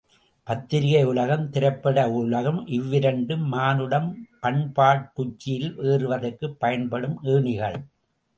[0.47, 4.09] பத்திரிகை உலகம், திரைப்பட உலகம் இவ்விரண்டும் மானுடம்
[4.41, 7.79] பண்பாட்டுச்சியில் ஏறுவதற்குப் பயன்படும் ஏணிகள்!